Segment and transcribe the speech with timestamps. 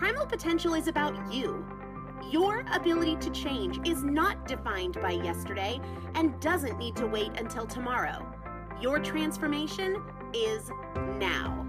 [0.00, 1.62] Primal potential is about you.
[2.30, 5.78] Your ability to change is not defined by yesterday
[6.14, 8.26] and doesn't need to wait until tomorrow.
[8.80, 10.02] Your transformation
[10.32, 10.70] is
[11.18, 11.66] now.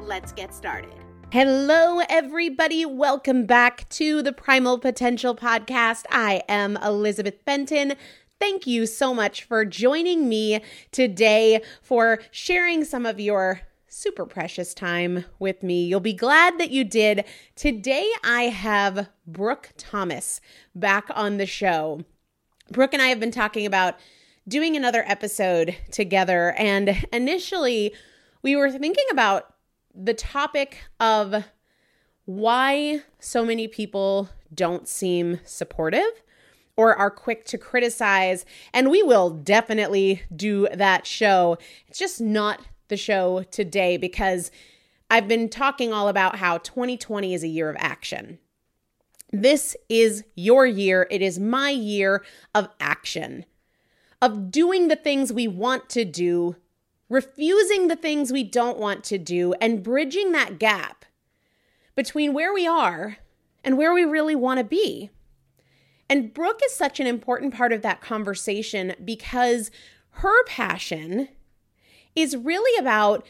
[0.00, 0.96] Let's get started.
[1.30, 2.84] Hello, everybody.
[2.84, 6.02] Welcome back to the Primal Potential Podcast.
[6.10, 7.94] I am Elizabeth Benton.
[8.40, 14.74] Thank you so much for joining me today for sharing some of your super precious
[14.74, 15.84] time with me.
[15.84, 17.24] You'll be glad that you did.
[17.56, 20.40] Today, I have Brooke Thomas
[20.74, 22.02] back on the show.
[22.70, 23.96] Brooke and I have been talking about
[24.46, 27.94] doing another episode together, and initially,
[28.42, 29.54] we were thinking about
[29.94, 31.44] the topic of
[32.24, 36.22] why so many people don't seem supportive
[36.76, 38.44] or are quick to criticize.
[38.72, 41.58] And we will definitely do that show.
[41.88, 44.50] It's just not the show today because
[45.10, 48.38] I've been talking all about how 2020 is a year of action.
[49.32, 51.06] This is your year.
[51.10, 52.24] It is my year
[52.54, 53.44] of action,
[54.22, 56.56] of doing the things we want to do,
[57.08, 61.04] refusing the things we don't want to do, and bridging that gap
[61.94, 63.18] between where we are
[63.64, 65.10] and where we really want to be.
[66.08, 69.70] And Brooke is such an important part of that conversation because
[70.10, 71.28] her passion
[72.20, 73.26] is really about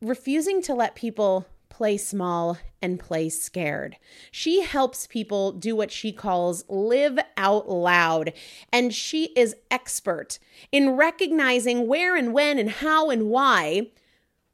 [0.00, 3.96] refusing to let people play small and play scared.
[4.30, 8.32] She helps people do what she calls live out loud,
[8.72, 10.38] and she is expert
[10.72, 13.90] in recognizing where and when and how and why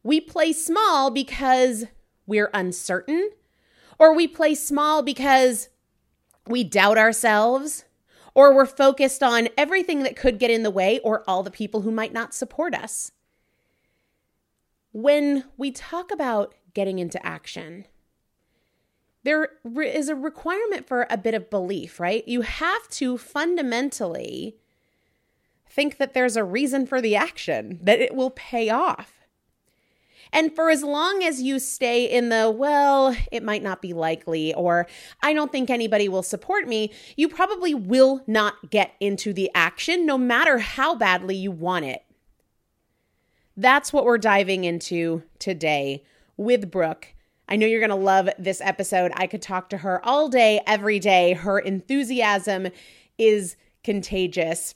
[0.03, 1.87] we play small because
[2.27, 3.31] we're uncertain,
[3.99, 5.69] or we play small because
[6.47, 7.85] we doubt ourselves,
[8.35, 11.83] or we're focused on everything that could get in the way or all the people
[11.83, 13.13] who might not support us.
[14.95, 17.87] When we talk about getting into action,
[19.25, 19.49] there
[19.83, 22.27] is a requirement for a bit of belief, right?
[22.29, 24.57] You have to fundamentally
[25.69, 29.27] think that there's a reason for the action, that it will pay off.
[30.33, 34.55] And for as long as you stay in the, well, it might not be likely,
[34.55, 34.87] or
[35.25, 40.07] I don't think anybody will support me, you probably will not get into the action
[40.07, 42.04] no matter how badly you want it.
[43.57, 46.03] That's what we're diving into today
[46.37, 47.15] with Brooke.
[47.49, 49.13] I know you're going to love this episode.
[49.15, 51.35] I could talk to her all day, every day.
[51.35, 52.69] Her enthusiasm
[53.19, 54.75] is contagious.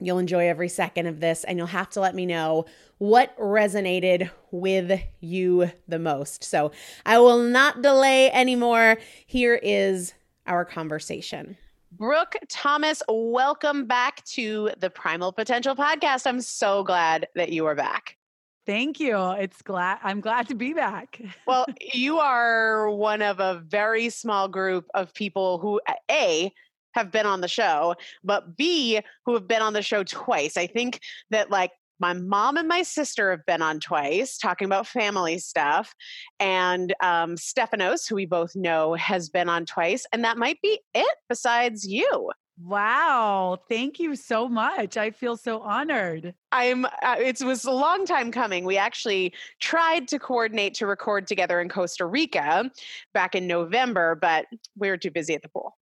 [0.00, 2.66] You'll enjoy every second of this, and you'll have to let me know
[2.98, 6.44] what resonated with you the most.
[6.44, 6.70] So
[7.04, 8.98] I will not delay anymore.
[9.26, 10.14] Here is
[10.46, 11.56] our conversation.
[11.92, 16.26] Brooke Thomas, welcome back to the Primal Potential podcast.
[16.26, 18.16] I'm so glad that you are back.
[18.66, 19.16] Thank you.
[19.32, 21.18] It's glad I'm glad to be back.
[21.46, 26.52] well, you are one of a very small group of people who uh, A
[26.92, 30.58] have been on the show, but B who have been on the show twice.
[30.58, 31.00] I think
[31.30, 35.94] that like my mom and my sister have been on twice talking about family stuff.
[36.40, 40.06] And um, Stephanos, who we both know, has been on twice.
[40.12, 42.30] And that might be it besides you.
[42.60, 43.58] Wow.
[43.68, 44.96] Thank you so much.
[44.96, 46.34] I feel so honored.
[46.50, 48.64] I'm uh, it was a long time coming.
[48.64, 52.68] We actually tried to coordinate to record together in Costa Rica
[53.14, 54.46] back in November, but
[54.76, 55.76] we were too busy at the pool.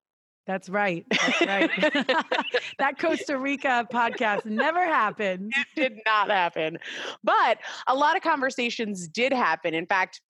[0.48, 1.06] That's right.
[1.10, 1.70] That's right.
[2.78, 5.52] that Costa Rica podcast never happened.
[5.56, 6.78] It did not happen.
[7.24, 7.58] But
[7.88, 9.74] a lot of conversations did happen.
[9.74, 10.22] In fact,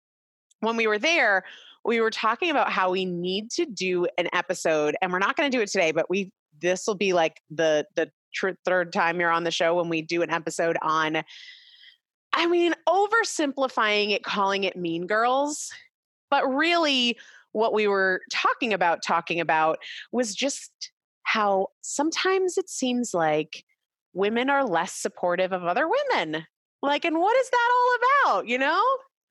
[0.62, 1.44] when we were there,
[1.84, 5.52] we were talking about how we need to do an episode and we're not going
[5.52, 6.32] to do it today, but we
[6.62, 10.02] this will be like the the tr- third time you're on the show when we
[10.02, 11.24] do an episode on
[12.38, 15.72] I mean, oversimplifying it calling it mean girls,
[16.30, 17.18] but really
[17.56, 19.78] what we were talking about talking about
[20.12, 20.92] was just
[21.24, 23.64] how sometimes it seems like
[24.14, 26.46] women are less supportive of other women.
[26.82, 28.84] Like, and what is that all about, you know?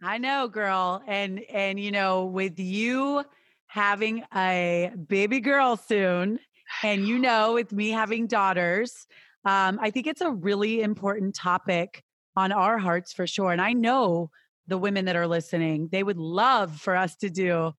[0.02, 1.02] I know, girl.
[1.06, 3.24] And and you know, with you
[3.66, 6.40] having a baby girl soon,
[6.82, 9.06] and you know, with me having daughters,
[9.44, 12.02] um, I think it's a really important topic
[12.36, 13.52] on our hearts for sure.
[13.52, 14.30] And I know
[14.66, 17.72] the women that are listening, they would love for us to do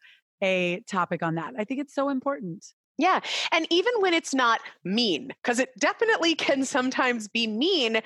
[0.46, 1.54] a topic on that.
[1.58, 2.66] I think it's so important.
[2.98, 3.20] Yeah.
[3.52, 8.02] And even when it's not mean, because it definitely can sometimes be mean,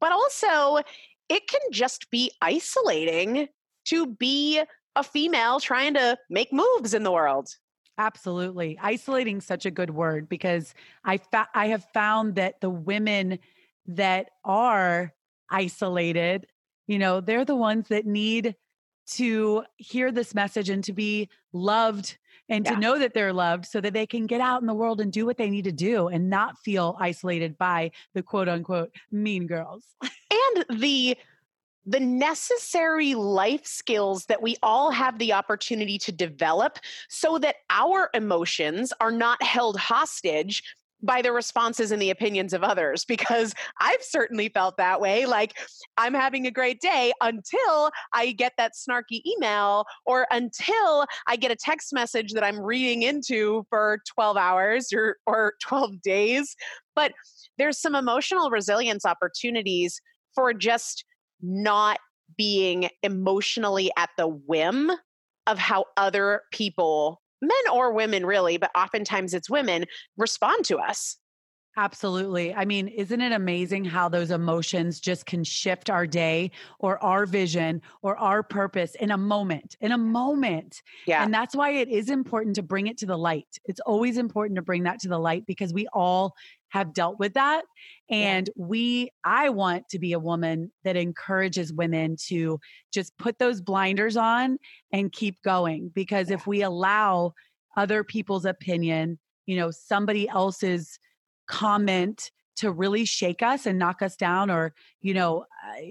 [0.00, 0.80] but also
[1.28, 3.48] it can just be isolating
[3.86, 4.62] to be
[4.96, 7.48] a female trying to make moves in the world.
[7.96, 8.78] Absolutely.
[8.82, 10.74] Isolating such a good word because
[11.04, 13.38] I fa- I have found that the women
[13.86, 15.12] that are
[15.50, 16.46] isolated,
[16.86, 18.56] you know, they're the ones that need
[19.12, 22.16] to hear this message and to be loved
[22.48, 22.74] and yeah.
[22.74, 25.12] to know that they're loved so that they can get out in the world and
[25.12, 29.46] do what they need to do and not feel isolated by the quote unquote mean
[29.46, 29.84] girls.
[30.02, 31.16] And the
[31.86, 38.08] the necessary life skills that we all have the opportunity to develop so that our
[38.14, 40.62] emotions are not held hostage
[41.04, 45.26] by the responses and the opinions of others because I've certainly felt that way.
[45.26, 45.58] Like
[45.96, 51.50] I'm having a great day until I get that snarky email or until I get
[51.50, 56.56] a text message that I'm reading into for 12 hours or, or 12 days.
[56.94, 57.12] But
[57.58, 60.00] there's some emotional resilience opportunities
[60.34, 61.04] for just
[61.42, 61.98] not
[62.36, 64.90] being emotionally at the whim
[65.46, 69.84] of how other people men or women really, but oftentimes it's women,
[70.16, 71.16] respond to us.
[71.76, 72.54] Absolutely.
[72.54, 77.26] I mean, isn't it amazing how those emotions just can shift our day or our
[77.26, 80.82] vision or our purpose in a moment, in a moment?
[81.06, 81.24] Yeah.
[81.24, 83.58] And that's why it is important to bring it to the light.
[83.64, 86.36] It's always important to bring that to the light because we all
[86.74, 87.62] have dealt with that.
[88.10, 92.58] And we, I want to be a woman that encourages women to
[92.92, 94.58] just put those blinders on
[94.92, 95.92] and keep going.
[95.94, 97.34] Because if we allow
[97.76, 100.98] other people's opinion, you know, somebody else's
[101.46, 105.44] comment to really shake us and knock us down or you know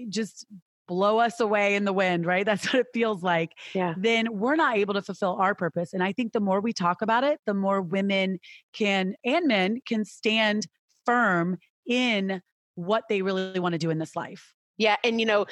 [0.08, 0.46] just
[0.86, 2.44] blow us away in the wind right?
[2.54, 3.52] That's what it feels like.
[3.74, 3.94] Yeah.
[3.96, 7.02] Then we're not able to fulfill our purpose and i think the more we talk
[7.02, 8.38] about it the more women
[8.72, 10.66] can and men can stand
[11.04, 12.40] firm in
[12.76, 14.52] what they really want to do in this life.
[14.78, 15.46] Yeah and you know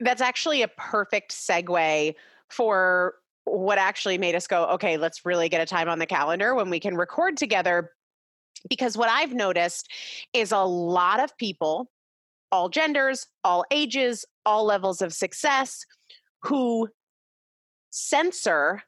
[0.00, 2.14] that's actually a perfect segue
[2.48, 6.54] for what actually made us go okay let's really get a time on the calendar
[6.54, 7.90] when we can record together
[8.68, 9.90] because what I've noticed
[10.32, 11.90] is a lot of people,
[12.50, 15.84] all genders, all ages, all levels of success,
[16.42, 16.88] who
[17.90, 18.82] censor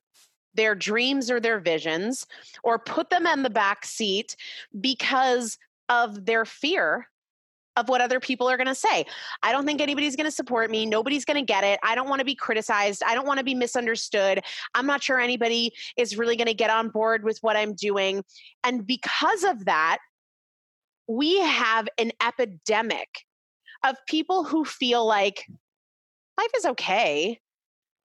[0.54, 2.26] their dreams or their visions
[2.64, 4.36] or put them in the back seat
[4.80, 7.06] because of their fear
[7.76, 9.06] of what other people are going to say.
[9.42, 10.86] I don't think anybody's going to support me.
[10.86, 11.78] Nobody's going to get it.
[11.82, 13.02] I don't want to be criticized.
[13.06, 14.42] I don't want to be misunderstood.
[14.74, 18.24] I'm not sure anybody is really going to get on board with what I'm doing.
[18.64, 19.98] And because of that,
[21.06, 23.08] we have an epidemic
[23.84, 25.46] of people who feel like
[26.38, 27.40] life is okay,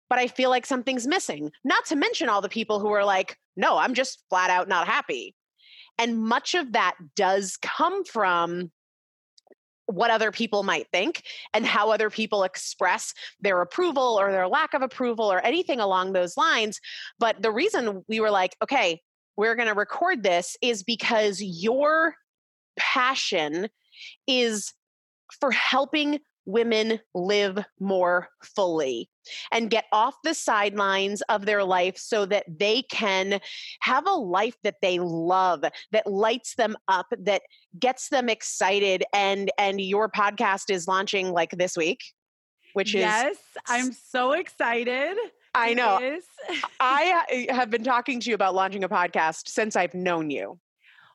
[0.09, 1.51] but I feel like something's missing.
[1.65, 4.87] Not to mention all the people who are like, no, I'm just flat out not
[4.87, 5.35] happy.
[5.99, 8.71] And much of that does come from
[9.87, 14.75] what other people might think and how other people express their approval or their lack
[14.75, 16.81] of approval or anything along those lines.
[17.19, 19.01] But the reason we were like, okay,
[19.37, 22.15] we're going to record this is because your
[22.79, 23.69] passion
[24.27, 24.73] is
[25.41, 29.09] for helping women live more fully
[29.53, 33.41] and get off the sidelines of their life so that they can
[33.81, 37.43] have a life that they love that lights them up that
[37.79, 42.01] gets them excited and and your podcast is launching like this week
[42.73, 45.17] which yes, is yes i'm so excited
[45.55, 46.01] i know.
[46.81, 50.59] I have been talking to you about launching a podcast since i've known you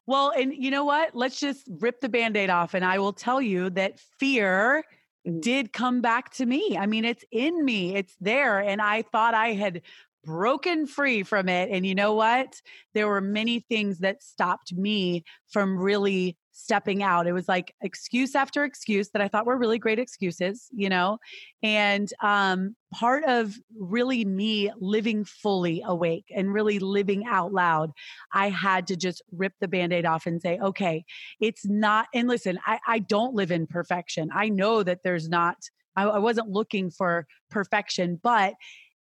[0.08, 3.42] well and you know what let's just rip the band-aid off and i will tell
[3.42, 4.84] you that fear
[5.28, 5.42] Mm.
[5.42, 6.78] did come back to me.
[6.80, 8.60] I mean, it's in me, it's there.
[8.60, 9.82] And I thought I had
[10.24, 11.70] broken free from it.
[11.72, 12.62] And you know what?
[12.94, 17.28] There were many things that stopped me from really stepping out.
[17.28, 21.20] It was like excuse after excuse that I thought were really great excuses, you know?
[21.62, 27.92] And um, part of really me living fully awake and really living out loud,
[28.34, 31.06] I had to just rip the band aid off and say, okay,
[31.40, 34.30] it's not, and listen, I, I don't live in perfection.
[34.34, 35.58] I know that there's not,
[35.96, 38.56] I, wasn't looking for perfection, but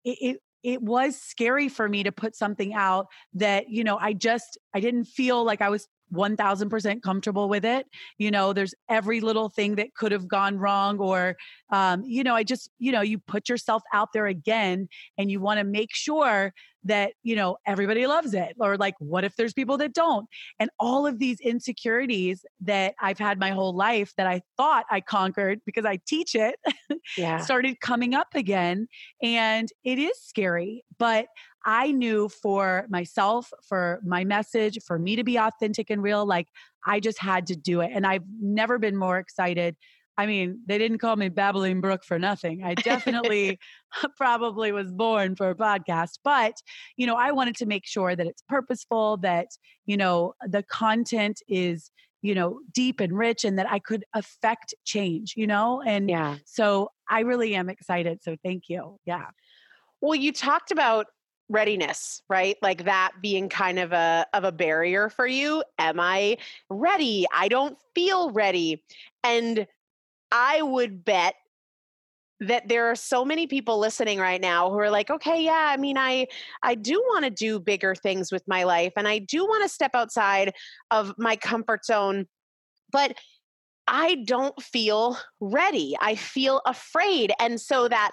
[0.06, 4.14] it, it it was scary for me to put something out that you know i
[4.14, 7.88] just i didn't feel like i was 1000% comfortable with it.
[8.18, 11.36] You know, there's every little thing that could have gone wrong, or,
[11.72, 15.40] um, you know, I just, you know, you put yourself out there again and you
[15.40, 16.54] want to make sure
[16.84, 18.56] that, you know, everybody loves it.
[18.60, 20.28] Or like, what if there's people that don't?
[20.60, 25.02] And all of these insecurities that I've had my whole life that I thought I
[25.02, 26.56] conquered because I teach it
[27.18, 27.40] yeah.
[27.40, 28.88] started coming up again.
[29.22, 31.28] And it is scary, but
[31.66, 36.48] I knew for myself, for my message, for me to be authentic and real, like
[36.86, 37.92] I just had to do it.
[37.94, 39.76] And I've never been more excited.
[40.18, 42.64] I mean, they didn't call me Babbling Brook for nothing.
[42.64, 43.60] I definitely
[44.18, 46.54] probably was born for a podcast, but
[46.98, 49.48] you know, I wanted to make sure that it's purposeful, that
[49.86, 51.92] you know, the content is
[52.22, 56.38] you know deep and rich and that i could affect change you know and yeah
[56.46, 59.26] so i really am excited so thank you yeah
[60.02, 61.08] well you talked about
[61.52, 62.58] readiness right?
[62.62, 65.64] Like that being kind of a of a barrier for you.
[65.78, 66.38] Am i
[66.70, 67.26] ready?
[67.34, 68.84] I don't feel ready.
[69.24, 69.68] And
[70.32, 71.36] i would bet
[72.40, 75.76] that there are so many people listening right now who are like okay yeah i
[75.76, 76.26] mean i
[76.64, 79.70] i do want to do bigger things with my life and i do want to
[79.70, 80.54] step outside
[80.90, 82.26] of my comfort zone
[82.94, 83.14] but
[83.88, 85.96] i don't feel ready.
[86.00, 87.34] I feel afraid.
[87.40, 88.12] And so that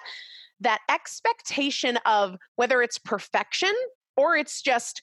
[0.61, 3.73] that expectation of whether it's perfection
[4.17, 5.01] or it's just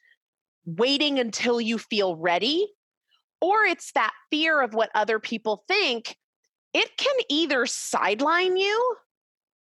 [0.65, 2.67] waiting until you feel ready
[3.41, 6.17] or it's that fear of what other people think
[6.75, 8.97] it can either sideline you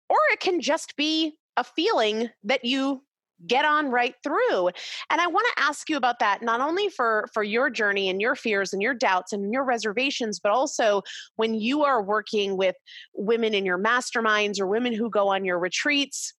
[0.08, 3.02] or it can just be a feeling that you
[3.46, 4.68] get on right through.
[5.10, 8.20] And i want to ask you about that not only for for your journey and
[8.20, 11.02] your fears and your doubts and your reservations but also
[11.36, 12.76] when you are working with
[13.14, 16.32] women in your masterminds or women who go on your retreats.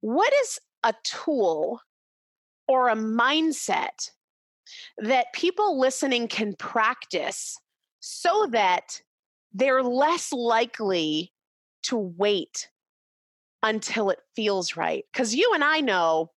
[0.00, 1.80] What is a tool
[2.68, 4.10] or a mindset
[4.98, 7.58] that people listening can practice
[8.00, 9.00] so that
[9.52, 11.32] they're less likely
[11.84, 12.68] to wait
[13.64, 15.04] until it feels right.
[15.12, 16.30] Because you and I know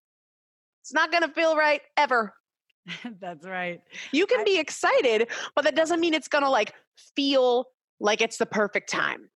[0.81, 2.34] it's not going to feel right ever.
[3.19, 3.81] That's right.
[4.12, 6.74] You can I, be excited, but that doesn't mean it's going to like
[7.15, 7.67] feel
[8.00, 9.29] like it's the perfect time.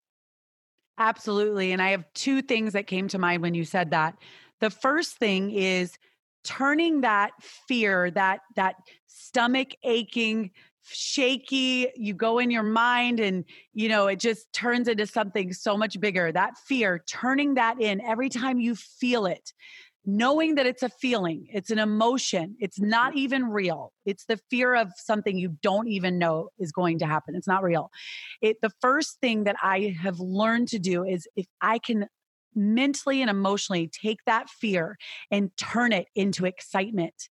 [0.98, 1.74] Absolutely.
[1.74, 4.16] And I have two things that came to mind when you said that.
[4.62, 5.94] The first thing is
[6.44, 7.32] turning that
[7.68, 8.76] fear, that that
[9.08, 10.52] stomach aching
[10.84, 15.78] shaky you go in your mind and you know it just turns into something so
[15.78, 19.54] much bigger that fear turning that in every time you feel it
[20.06, 22.90] knowing that it's a feeling it's an emotion it's mm-hmm.
[22.90, 27.06] not even real it's the fear of something you don't even know is going to
[27.06, 27.92] happen it's not real.
[28.42, 32.08] It the first thing that i have learned to do is if i can
[32.56, 34.98] mentally and emotionally take that fear
[35.30, 37.30] and turn it into excitement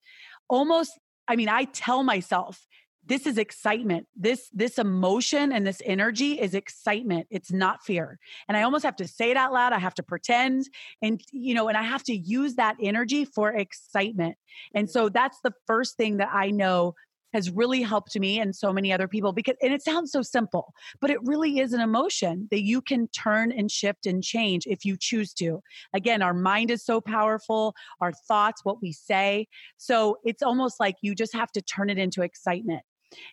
[0.48, 0.92] almost
[1.30, 2.66] I mean, I tell myself
[3.10, 4.08] this is excitement.
[4.16, 7.28] This this emotion and this energy is excitement.
[7.32, 8.20] It's not fear.
[8.48, 9.74] And i almost have to say it out loud.
[9.74, 10.70] I have to pretend
[11.02, 14.38] and you know and i have to use that energy for excitement.
[14.76, 16.94] And so that's the first thing that i know
[17.34, 20.74] has really helped me and so many other people because and it sounds so simple
[21.00, 24.86] but it really is an emotion that you can turn and shift and change if
[24.86, 25.62] you choose to.
[25.94, 29.48] Again our mind is so powerful our thoughts what we say.
[29.78, 32.84] So it's almost like you just have to turn it into excitement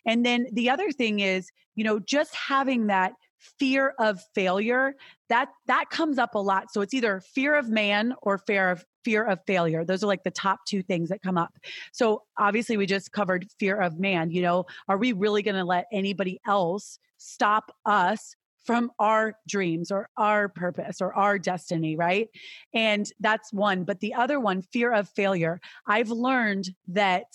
[0.05, 3.13] and then the other thing is, you know, just having that
[3.59, 4.95] fear of failure
[5.29, 6.71] that that comes up a lot.
[6.71, 9.85] So it's either fear of man or fear of fear of failure.
[9.85, 11.53] Those are like the top two things that come up.
[11.93, 15.63] So obviously we just covered fear of man you know are we really going to
[15.63, 18.35] let anybody else stop us
[18.65, 22.27] from our dreams or our purpose or our destiny right?
[22.73, 23.85] And that's one.
[23.85, 27.25] But the other one fear of failure i've learned that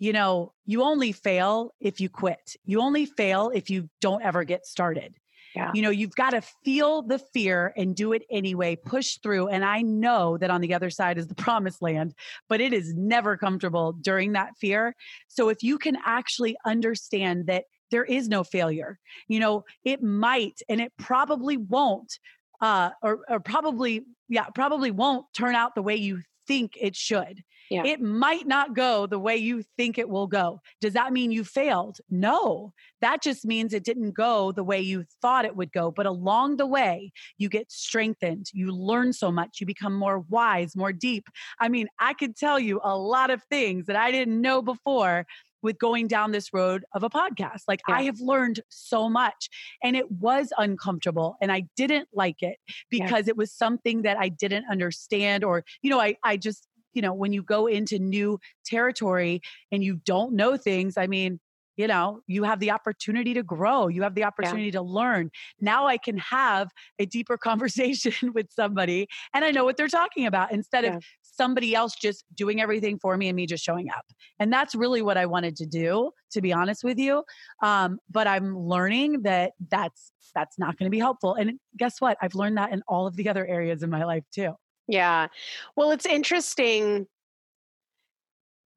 [0.00, 2.56] you know, you only fail if you quit.
[2.64, 5.14] You only fail if you don't ever get started.
[5.54, 5.70] Yeah.
[5.74, 9.48] You know, you've got to feel the fear and do it anyway, push through.
[9.48, 12.14] And I know that on the other side is the promised land,
[12.48, 14.96] but it is never comfortable during that fear.
[15.28, 20.62] So if you can actually understand that there is no failure, you know, it might
[20.68, 22.18] and it probably won't,
[22.62, 27.42] uh, or, or probably, yeah, probably won't turn out the way you think it should.
[27.70, 27.84] Yeah.
[27.84, 30.60] It might not go the way you think it will go.
[30.80, 31.98] Does that mean you failed?
[32.10, 32.72] No.
[33.00, 35.92] That just means it didn't go the way you thought it would go.
[35.92, 38.46] But along the way, you get strengthened.
[38.52, 39.58] You learn so much.
[39.60, 41.28] You become more wise, more deep.
[41.60, 45.26] I mean, I could tell you a lot of things that I didn't know before
[45.62, 47.62] with going down this road of a podcast.
[47.68, 47.96] Like yeah.
[47.96, 49.48] I have learned so much
[49.82, 52.56] and it was uncomfortable and I didn't like it
[52.90, 53.30] because yeah.
[53.30, 57.12] it was something that I didn't understand or you know I I just you know
[57.12, 59.40] when you go into new territory
[59.72, 61.40] and you don't know things, I mean
[61.80, 64.72] you know you have the opportunity to grow you have the opportunity yeah.
[64.72, 69.76] to learn now i can have a deeper conversation with somebody and i know what
[69.76, 70.96] they're talking about instead yeah.
[70.96, 74.04] of somebody else just doing everything for me and me just showing up
[74.38, 77.22] and that's really what i wanted to do to be honest with you
[77.62, 82.18] um, but i'm learning that that's that's not going to be helpful and guess what
[82.20, 84.52] i've learned that in all of the other areas in my life too
[84.90, 85.28] yeah
[85.76, 87.06] well it's interesting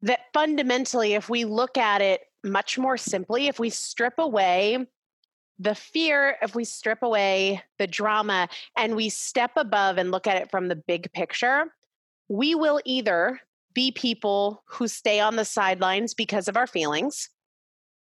[0.02, 4.86] that fundamentally if we look at it much more simply if we strip away
[5.60, 10.42] the fear, if we strip away the drama and we step above and look at
[10.42, 11.66] it from the big picture,
[12.28, 13.40] we will either
[13.74, 17.30] be people who stay on the sidelines because of our feelings.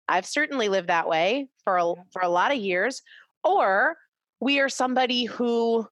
[0.08, 3.02] I've certainly lived that way for a, for a lot of years.
[3.44, 3.96] Or
[4.40, 5.86] we are somebody who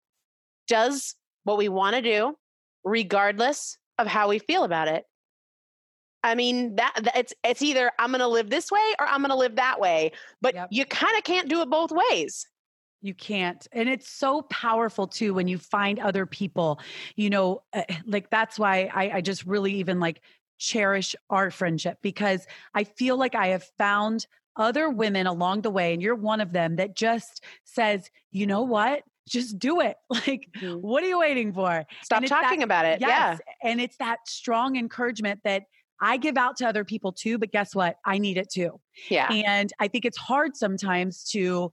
[0.68, 1.14] does
[1.46, 2.36] what we want to do,
[2.84, 5.04] regardless of how we feel about it.
[6.24, 9.20] I mean that, that it's it's either I'm going to live this way or I'm
[9.20, 10.10] going to live that way,
[10.42, 10.68] but yep.
[10.72, 12.46] you kind of can't do it both ways.
[13.00, 13.64] You can't.
[13.70, 16.80] And it's so powerful too when you find other people,
[17.14, 20.20] you know, uh, like that's why I, I just really even like
[20.58, 25.92] cherish our friendship because I feel like I have found other women along the way,
[25.92, 29.04] and you're one of them that just says, you know what?
[29.28, 29.96] Just do it.
[30.10, 30.74] Like, mm-hmm.
[30.74, 31.84] what are you waiting for?
[32.02, 33.00] Stop talking that, about it.
[33.00, 33.70] Yes, yeah.
[33.70, 35.64] And it's that strong encouragement that
[36.00, 37.96] I give out to other people too, but guess what?
[38.04, 38.80] I need it too.
[39.08, 39.30] Yeah.
[39.32, 41.70] And I think it's hard sometimes to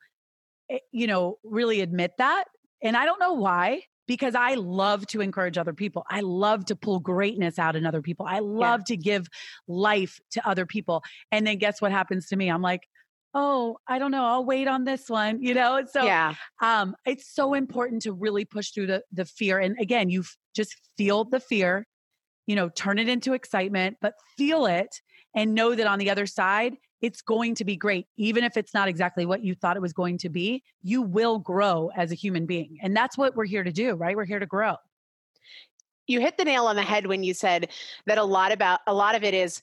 [0.70, 2.46] Eh, you know, really admit that.
[2.82, 6.06] And I don't know why, because I love to encourage other people.
[6.10, 8.26] I love to pull greatness out in other people.
[8.28, 8.96] I love yeah.
[8.96, 9.28] to give
[9.68, 11.04] life to other people.
[11.32, 12.50] And then guess what happens to me?
[12.50, 12.88] I'm like,
[13.34, 14.26] oh, I don't know.
[14.26, 15.84] I'll wait on this one, you know?
[15.91, 16.36] So yeah.
[16.62, 19.60] um, it's so important to really push through the, the fear.
[19.60, 20.24] And again, you
[20.56, 21.88] just feel the fear,
[22.46, 25.02] you know, turn it into excitement, but feel it
[25.36, 28.06] and know that on the other side, it's going to be great.
[28.17, 31.39] Even if it's not exactly what you thought it was going to be, you will
[31.39, 32.78] grow as a human being.
[32.82, 34.15] And that's what we're here to do, right?
[34.15, 34.76] We're here to grow.
[36.08, 37.69] You hit the nail on the head when you said
[38.06, 39.62] that a lot about a lot of it is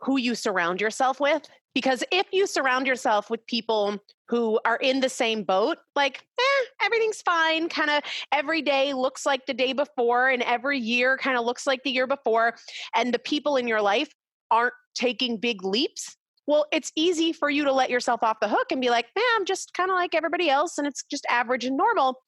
[0.00, 1.48] who you surround yourself with.
[1.74, 6.64] Because if you surround yourself with people who are in the same boat, like, eh,
[6.80, 11.36] everything's fine, kind of every day looks like the day before, and every year kind
[11.36, 12.54] of looks like the year before,
[12.94, 14.08] and the people in your life
[14.52, 18.70] aren't taking big leaps, well, it's easy for you to let yourself off the hook
[18.70, 21.64] and be like, man, I'm just kind of like everybody else and it's just average
[21.64, 22.20] and normal.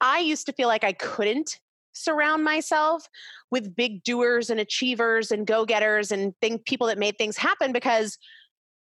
[0.00, 1.58] I used to feel like I couldn't
[1.94, 3.06] surround myself
[3.50, 8.18] with big doers and achievers and go-getters and think people that made things happen because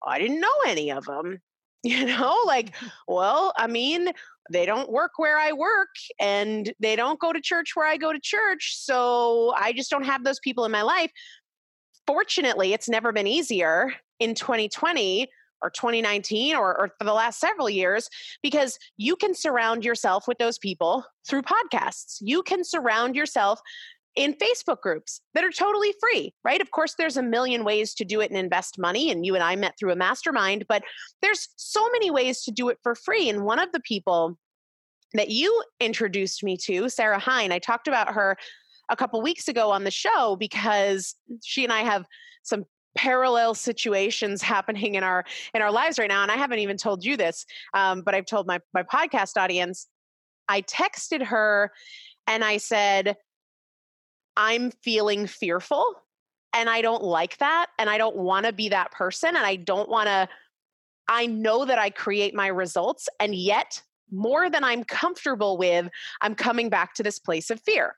[0.06, 1.38] I didn't know any of them.
[1.84, 2.86] You know, like, mm-hmm.
[3.06, 4.08] well, I mean,
[4.50, 8.12] they don't work where I work and they don't go to church where I go
[8.12, 8.74] to church.
[8.76, 11.12] So I just don't have those people in my life
[12.06, 15.28] fortunately, it's never been easier in 2020
[15.62, 18.08] or 2019 or, or, for the last several years
[18.42, 22.18] because you can surround yourself with those people through podcasts.
[22.20, 23.60] You can surround yourself
[24.16, 26.62] in Facebook groups that are totally free, right?
[26.62, 29.10] Of course, there's a million ways to do it and invest money.
[29.10, 30.82] And you and I met through a mastermind, but
[31.20, 33.28] there's so many ways to do it for free.
[33.28, 34.38] And one of the people
[35.12, 38.36] that you introduced me to, Sarah Hine, I talked about her
[38.88, 41.14] a couple weeks ago on the show because
[41.44, 42.06] she and I have
[42.42, 42.64] some
[42.96, 47.04] parallel situations happening in our in our lives right now and i haven't even told
[47.04, 49.86] you this um, but i've told my my podcast audience
[50.48, 51.70] i texted her
[52.26, 53.16] and i said
[54.36, 55.84] i'm feeling fearful
[56.54, 59.56] and i don't like that and i don't want to be that person and i
[59.56, 60.28] don't want to
[61.08, 65.88] i know that i create my results and yet more than i'm comfortable with
[66.20, 67.96] i'm coming back to this place of fear.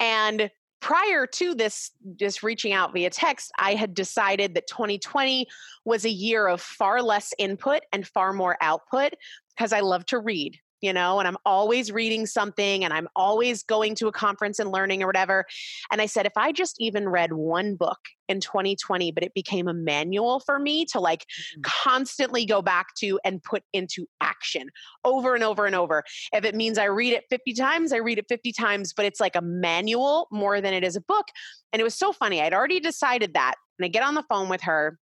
[0.00, 0.50] And
[0.82, 5.46] prior to this just reaching out via text i had decided that 2020
[5.84, 9.14] was a year of far less input and far more output
[9.56, 13.62] because i love to read you know, and I'm always reading something and I'm always
[13.62, 15.46] going to a conference and learning or whatever.
[15.90, 19.68] And I said, if I just even read one book in 2020, but it became
[19.68, 21.60] a manual for me to like mm-hmm.
[21.62, 24.70] constantly go back to and put into action
[25.04, 26.02] over and over and over.
[26.32, 29.20] If it means I read it 50 times, I read it 50 times, but it's
[29.20, 31.28] like a manual more than it is a book.
[31.72, 32.42] And it was so funny.
[32.42, 33.54] I'd already decided that.
[33.78, 34.98] And I get on the phone with her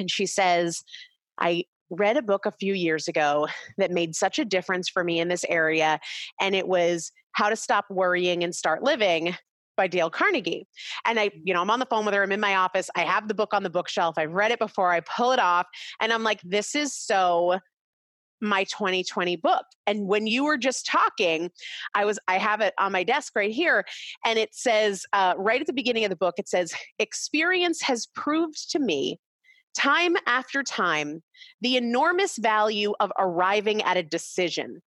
[0.00, 0.82] and she says,
[1.38, 3.48] I read a book a few years ago
[3.78, 6.00] that made such a difference for me in this area.
[6.40, 9.36] And it was How to Stop Worrying and Start Living
[9.76, 10.66] by Dale Carnegie.
[11.06, 12.22] And I, you know, I'm on the phone with her.
[12.22, 12.90] I'm in my office.
[12.96, 14.16] I have the book on the bookshelf.
[14.18, 14.92] I've read it before.
[14.92, 15.66] I pull it off
[16.00, 17.58] and I'm like, this is so
[18.40, 19.64] my 2020 book.
[19.86, 21.50] And when you were just talking,
[21.94, 23.84] I was I have it on my desk right here
[24.24, 28.06] and it says uh, right at the beginning of the book it says experience has
[28.14, 29.18] proved to me
[29.74, 31.22] time after time
[31.60, 34.82] the enormous value of arriving at a decision.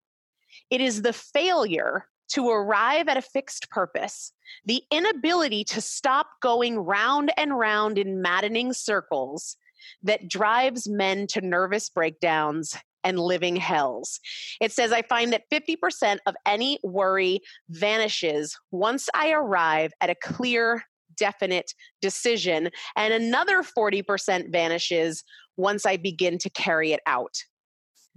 [0.71, 4.33] It is the failure to arrive at a fixed purpose,
[4.64, 9.57] the inability to stop going round and round in maddening circles
[10.03, 14.21] that drives men to nervous breakdowns and living hells.
[14.61, 20.14] It says, I find that 50% of any worry vanishes once I arrive at a
[20.14, 20.85] clear
[21.16, 22.70] definite decision.
[22.96, 25.25] And another 40% vanishes
[25.57, 27.35] once I begin to carry it out.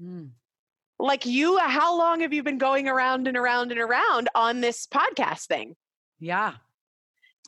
[0.02, 0.30] Mm.
[0.98, 4.88] Like you, how long have you been going around and around and around on this
[4.88, 5.76] podcast thing?
[6.20, 6.54] Yeah.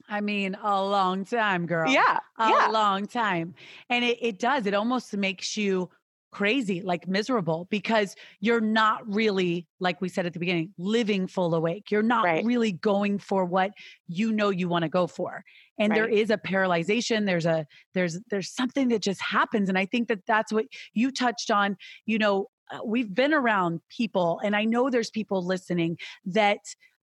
[0.10, 1.89] I mean, a long time, girl.
[1.89, 2.19] Yeah.
[2.38, 2.67] A yeah.
[2.67, 3.55] long time.
[3.89, 4.65] And it, it does.
[4.65, 5.89] It almost makes you
[6.32, 11.56] crazy, like miserable, because you're not really, like we said at the beginning, living full
[11.56, 11.90] awake.
[11.90, 12.46] You're not right.
[12.46, 13.72] really going for what
[14.08, 15.44] you know you want to go for.
[15.80, 15.96] And right.
[15.96, 17.26] there is a paralyzation.
[17.26, 21.12] There's a there's there's something that just happens, and I think that that's what you
[21.12, 21.78] touched on.
[22.06, 26.60] You know, uh, we've been around people, and I know there's people listening that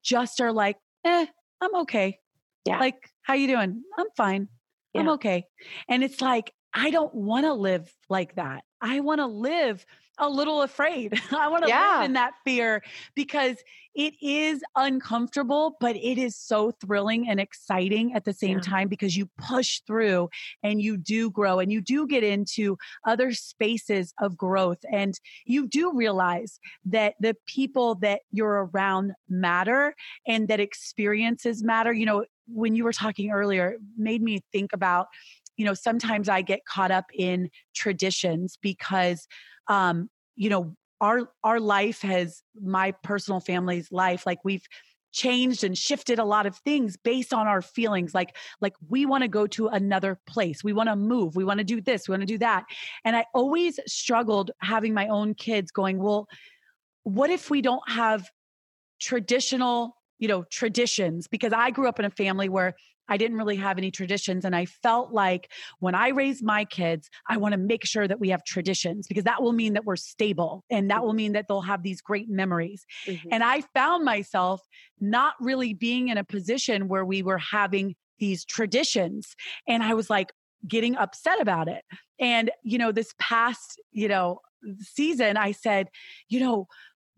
[0.03, 1.25] just are like, eh,
[1.61, 2.19] I'm okay.
[2.65, 2.79] Yeah.
[2.79, 3.83] Like, how you doing?
[3.97, 4.47] I'm fine.
[4.95, 5.45] I'm okay.
[5.87, 8.63] And it's like, I don't want to live like that.
[8.81, 9.85] I want to live
[10.17, 11.19] a little afraid.
[11.31, 11.97] I want to Yeah.
[11.99, 12.83] live in that fear
[13.15, 13.57] because
[13.95, 18.61] it is uncomfortable, but it is so thrilling and exciting at the same Yeah.
[18.61, 20.29] time because you push through
[20.63, 24.79] and you do grow and you do get into other spaces of growth.
[24.91, 29.95] And you do realize that the people that you're around matter
[30.27, 31.91] and that experiences matter.
[31.91, 35.07] You know, when you were talking earlier, it made me think about,
[35.59, 39.27] you know, sometimes I get caught up in traditions because,
[39.67, 44.65] um, you know, our our life has my personal family's life like we've
[45.11, 49.23] changed and shifted a lot of things based on our feelings like like we want
[49.23, 52.11] to go to another place we want to move we want to do this we
[52.11, 52.65] want to do that.
[53.05, 56.27] And i always struggled having my own kids going well
[57.03, 58.29] what if we don't have
[58.99, 61.27] traditional you know traditions?
[61.27, 62.75] Because i grew up in a family where
[63.09, 67.09] i didn't really have any traditions and i felt like when i raise my kids
[67.27, 69.95] i want to make sure that we have traditions because that will mean that we're
[69.95, 73.31] stable and that will mean that they'll have these great memories Mhm.
[73.31, 74.61] and I found myself
[74.99, 79.35] not really being in a position where we were having these traditions.
[79.67, 80.31] And I was like
[80.67, 81.83] getting upset about it.
[82.19, 84.39] And, you know, this past, you know,
[84.79, 85.87] season, I said,
[86.27, 86.67] you know,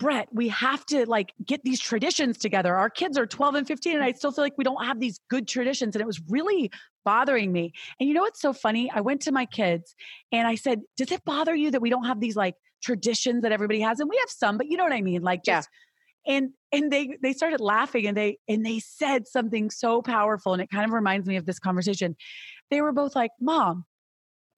[0.01, 2.75] Brett, we have to like get these traditions together.
[2.75, 5.19] Our kids are 12 and 15, and I still feel like we don't have these
[5.29, 5.95] good traditions.
[5.95, 6.71] And it was really
[7.05, 7.71] bothering me.
[7.99, 8.89] And you know what's so funny?
[8.91, 9.93] I went to my kids
[10.31, 13.51] and I said, Does it bother you that we don't have these like traditions that
[13.51, 13.99] everybody has?
[13.99, 15.21] And we have some, but you know what I mean?
[15.21, 15.57] Like Yeah.
[15.57, 15.69] just
[16.25, 20.63] and and they they started laughing and they and they said something so powerful and
[20.63, 22.15] it kind of reminds me of this conversation
[22.69, 23.85] they were both like mom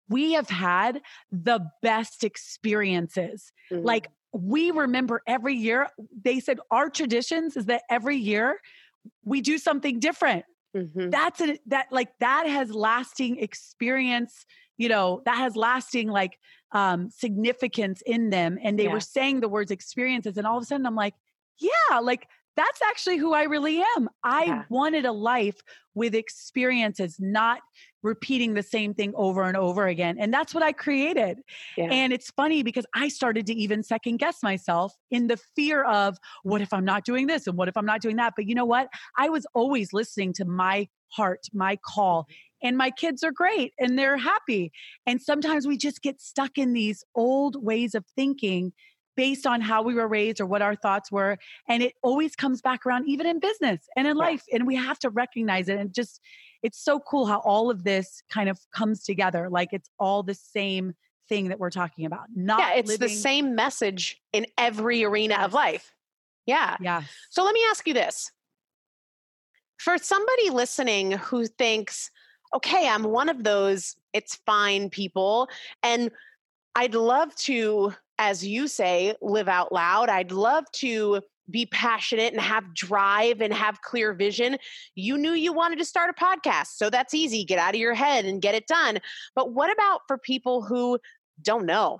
[0.09, 1.01] we have had
[1.31, 3.85] the best experiences Mhm.
[3.85, 5.87] like we remember every year
[6.23, 8.59] they said our traditions is that every year
[9.23, 11.11] we do something different Mhm.
[11.11, 14.45] that's a, that like that has lasting experience
[14.77, 16.39] you know that has lasting like
[16.71, 18.93] um significance in them and they Yeah.
[18.93, 21.13] were saying the words experiences and all of a sudden i'm like
[21.59, 24.63] yeah like that's actually who i really am i Yeah.
[24.69, 25.57] wanted a life
[25.95, 27.61] with experiences not
[28.01, 31.39] repeating the same thing over and over again and that's what i created
[31.77, 31.85] Yeah.
[31.91, 36.17] and it's funny because I started to even second guess myself in the fear of
[36.43, 38.33] what if I'm not doing this and what if I'm not doing that.
[38.35, 38.87] But you know what?
[39.17, 42.67] I was always listening to my heart, my call, mm-hmm.
[42.67, 44.71] and my kids are great and they're happy.
[45.05, 48.73] And sometimes we just get stuck in these old ways of thinking
[49.15, 51.37] based on how we were raised or what our thoughts were.
[51.67, 54.23] And it always comes back around, even in business and in Yeah.
[54.23, 54.43] life.
[54.51, 55.77] And we have to recognize it.
[55.79, 56.19] And just,
[56.61, 59.49] it's so cool how all of this kind of comes together.
[59.49, 60.93] Like it's all the same
[61.29, 62.25] thing that we're talking about.
[62.35, 65.93] Not yeah, it's the same message in every arena of life.
[66.45, 66.75] Yeah.
[66.81, 67.03] Yeah.
[67.29, 68.31] So let me ask you this.
[69.77, 72.09] For somebody listening who thinks,
[72.55, 75.49] okay, I'm one of those it's fine people,
[75.81, 76.11] and
[76.75, 77.93] I'd love to,
[78.23, 80.07] as you say, live out loud.
[80.07, 84.57] I'd love to be passionate and have drive and have clear vision.
[84.95, 87.43] You knew you wanted to start a podcast, so that's easy.
[87.43, 88.99] Get out of your head and get it done.
[89.35, 90.99] But what about for people who
[91.41, 91.99] don't know?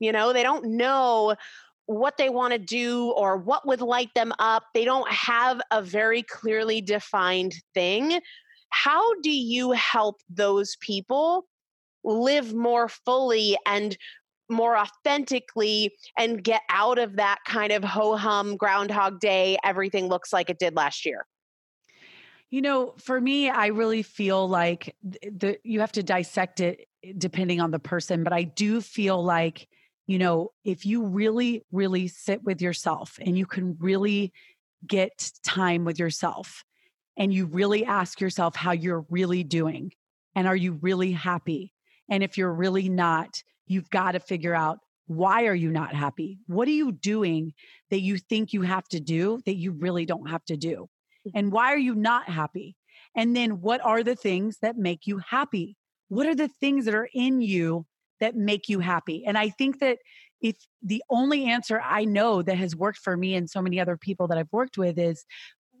[0.00, 1.36] You know, they don't know
[1.84, 4.64] what they want to do or what would light them up.
[4.72, 8.18] They don't have a very clearly defined thing.
[8.70, 11.44] How do you help those people
[12.02, 13.96] live more fully and
[14.52, 20.32] more authentically and get out of that kind of ho hum groundhog day everything looks
[20.32, 21.26] like it did last year?
[22.50, 26.86] You know, for me, I really feel like th- the, you have to dissect it
[27.16, 29.68] depending on the person, but I do feel like,
[30.06, 34.32] you know, if you really, really sit with yourself and you can really
[34.86, 36.64] get time with yourself
[37.16, 39.92] and you really ask yourself how you're really doing
[40.34, 41.72] and are you really happy?
[42.10, 46.38] And if you're really not, you've got to figure out why are you not happy?
[46.46, 47.52] What are you doing
[47.90, 50.88] that you think you have to do that you really don't have to do?
[51.26, 51.32] Mm.
[51.34, 52.76] And why are you not happy?
[53.16, 55.76] And then what are the things that make you happy?
[56.08, 57.86] What are the things that are in you
[58.20, 59.24] that make you happy?
[59.26, 59.98] And I think that
[60.40, 63.96] if the only answer I know that has worked for me and so many other
[63.96, 65.24] people that I've worked with is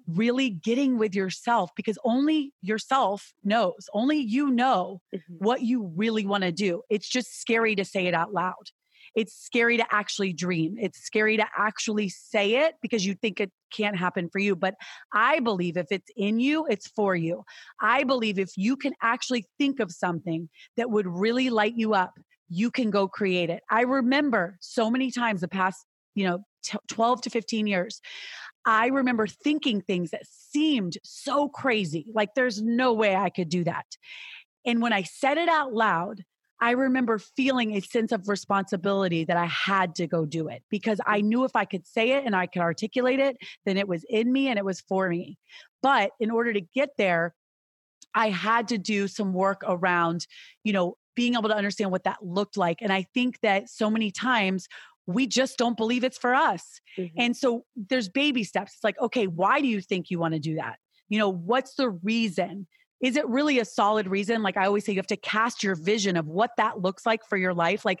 [0.06, 5.34] really getting with yourself because only yourself knows, only you know mm-hmm.
[5.38, 6.82] what you really want to do.
[6.90, 8.70] It's just scary to say it out loud.
[9.14, 10.76] It's scary to actually dream.
[10.78, 14.56] It's scary to actually say it because you think it can't happen for you.
[14.56, 14.74] But
[15.12, 17.42] I believe if it's in you, it's for you.
[17.80, 22.12] I believe if you can actually think of something that would really light you up,
[22.48, 23.62] you can go create it.
[23.70, 25.84] I remember so many times the past,
[26.14, 28.00] you know, t- 12 to 15 years,
[28.64, 32.06] I remember thinking things that seemed so crazy.
[32.12, 33.86] Like there's no way I could do that.
[34.64, 36.24] And when I said it out loud,
[36.60, 41.00] I remember feeling a sense of responsibility that I had to go do it because
[41.04, 44.04] I knew if I could say it and I could articulate it, then it was
[44.08, 45.38] in me and it was for me.
[45.82, 47.34] But in order to get there,
[48.14, 50.28] I had to do some work around,
[50.62, 52.78] you know, being able to understand what that looked like.
[52.80, 54.68] And I think that so many times
[55.06, 56.80] we just don't believe it's for us.
[56.98, 57.20] Mm-hmm.
[57.20, 58.74] And so there's baby steps.
[58.74, 60.76] It's like, okay, why do you think you want to do that?
[61.08, 62.66] You know, what's the reason?
[63.00, 64.42] Is it really a solid reason?
[64.42, 67.20] Like I always say, you have to cast your vision of what that looks like
[67.28, 67.84] for your life.
[67.84, 68.00] Like,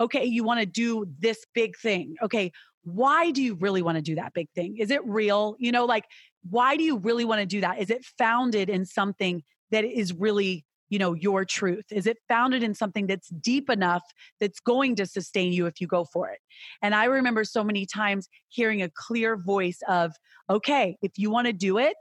[0.00, 2.16] okay, you want to do this big thing.
[2.22, 2.50] Okay,
[2.82, 4.78] why do you really want to do that big thing?
[4.78, 5.54] Is it real?
[5.60, 6.04] You know, like,
[6.50, 7.78] why do you really want to do that?
[7.78, 12.62] Is it founded in something that is really you know your truth is it founded
[12.62, 14.02] in something that's deep enough
[14.40, 16.38] that's going to sustain you if you go for it
[16.82, 20.12] and i remember so many times hearing a clear voice of
[20.50, 21.96] okay if you want to do it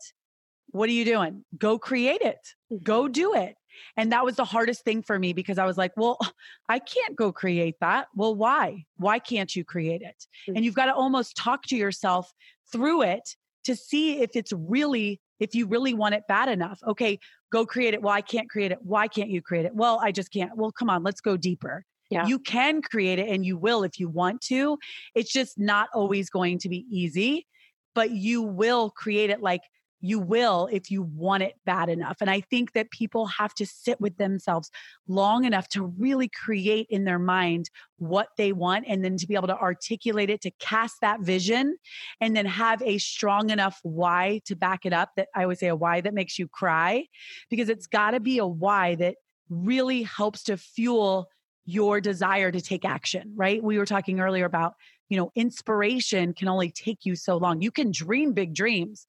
[0.71, 2.39] what are you doing go create it
[2.71, 2.83] mm-hmm.
[2.83, 3.55] go do it
[3.95, 6.19] and that was the hardest thing for me because I was like, well,
[6.69, 8.07] I can't go create that.
[8.15, 8.83] Well, why?
[8.97, 10.27] Why can't you create it?
[10.47, 10.63] And mm.
[10.63, 12.29] you've got to almost talk to yourself
[12.69, 16.79] through it to see if it's really, if you really want it bad enough.
[16.85, 17.17] Okay,
[17.51, 18.01] go create it.
[18.01, 18.79] Well, I can't create it.
[18.81, 19.75] Why can't you create it?
[19.75, 20.55] Well, I just can't.
[20.55, 21.85] Well, come on, let's go deeper.
[22.09, 22.27] Yeah.
[22.27, 24.77] You can create it and you will if you want to.
[25.15, 27.47] It's just not always going to be easy,
[27.95, 29.61] but you will create it like
[30.01, 32.17] you will if you want it bad enough.
[32.19, 34.71] And I think that people have to sit with themselves
[35.07, 39.35] long enough to really create in their mind what they want and then to be
[39.35, 41.77] able to articulate it, to cast that vision,
[42.19, 45.11] and then have a strong enough why to back it up.
[45.15, 47.05] That I always say a why that makes you cry,
[47.49, 49.15] because it's got to be a why that
[49.49, 51.27] really helps to fuel
[51.65, 53.63] your desire to take action, right?
[53.63, 54.73] We were talking earlier about
[55.11, 57.61] you know, inspiration can only take you so long.
[57.61, 59.05] You can dream big dreams,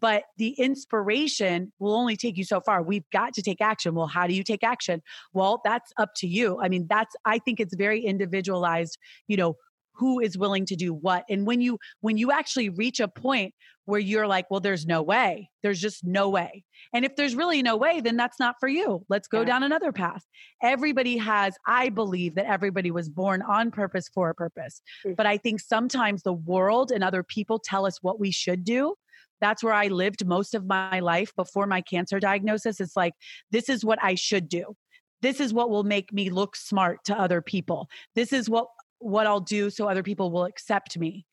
[0.00, 2.82] but the inspiration will only take you so far.
[2.82, 3.94] We've got to take action.
[3.94, 5.02] Well, how do you take action?
[5.32, 6.60] Well, that's up to you.
[6.60, 9.56] I mean, that's, I think it's very individualized, you know,
[9.96, 13.54] who is willing to do what and when you when you actually reach a point
[13.84, 17.62] where you're like well there's no way there's just no way and if there's really
[17.62, 19.46] no way then that's not for you let's go yeah.
[19.46, 20.24] down another path
[20.62, 25.14] everybody has i believe that everybody was born on purpose for a purpose mm-hmm.
[25.14, 28.94] but i think sometimes the world and other people tell us what we should do
[29.40, 32.80] that's where I lived most of my life before my cancer diagnosis.
[32.80, 33.12] It's like,
[33.50, 34.74] this is what I should do.
[35.22, 37.88] This is what will make me look smart to other people.
[38.14, 38.66] This is what
[38.98, 41.26] what I'll do so other people will accept me.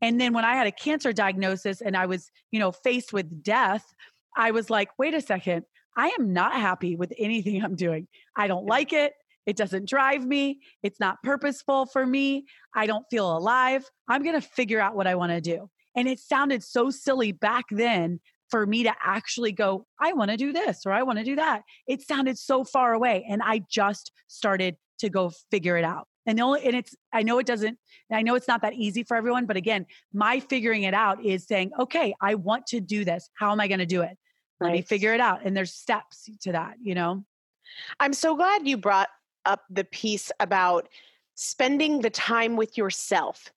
[0.00, 3.42] And then when I had a cancer diagnosis and I was, you know, faced with
[3.42, 3.84] death,
[4.36, 5.64] I was like, wait a second,
[5.96, 8.08] I am not happy with anything I'm doing.
[8.36, 9.12] I don't like it.
[9.46, 10.60] It doesn't drive me.
[10.82, 12.46] It's not purposeful for me.
[12.74, 13.84] I don't feel alive.
[14.08, 15.70] I'm going to figure out what I want to do.
[15.96, 20.36] And it sounded so silly back then for me to actually go, I want to
[20.36, 21.62] do this or I want to do that.
[21.86, 23.24] It sounded so far away.
[23.28, 26.08] And I just started to go figure it out.
[26.26, 27.78] And the only, and it's, I know it doesn't,
[28.10, 31.46] I know it's not that easy for everyone, but again, my figuring it out is
[31.46, 33.28] saying, okay, I want to do this.
[33.34, 34.16] How am I going to do it?
[34.60, 34.72] Let right.
[34.72, 35.44] me figure it out.
[35.44, 37.24] And there's steps to that, you know?
[38.00, 39.08] I'm so glad you brought
[39.44, 40.88] up the piece about
[41.34, 43.52] spending the time with yourself.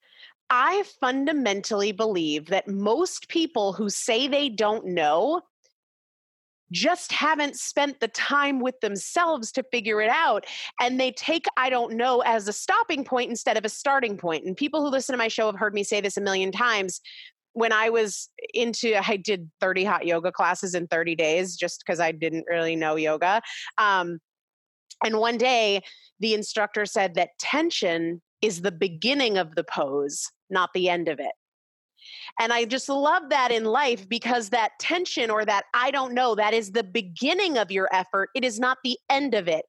[0.50, 5.42] I fundamentally believe that most people who say they don't know
[6.72, 10.46] just haven't spent the time with themselves to figure it out.
[10.80, 14.44] And they take, I don't know, as a stopping point instead of a starting point.
[14.44, 17.00] And people who listen to my show have heard me say this a million times.
[17.54, 22.00] When I was into, I did 30 hot yoga classes in 30 days just because
[22.00, 23.42] I didn't really know yoga.
[23.78, 24.20] Um,
[25.04, 25.82] and one day,
[26.20, 31.20] the instructor said that tension is the beginning of the pose, not the end of
[31.20, 31.32] it.
[32.38, 36.34] And I just love that in life because that tension or that I don't know,
[36.34, 38.30] that is the beginning of your effort.
[38.34, 39.64] It is not the end of it.